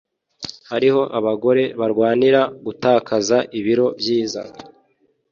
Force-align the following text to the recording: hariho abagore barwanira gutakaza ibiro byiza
hariho 0.69 1.01
abagore 1.19 1.63
barwanira 1.79 2.41
gutakaza 2.65 3.37
ibiro 3.59 3.87
byiza 3.99 4.41